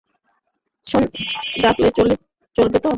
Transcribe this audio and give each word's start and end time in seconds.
Sonic 0.87 1.11
ডাকলে 1.61 1.87
চলবে 2.57 2.77
তো? 2.79 2.89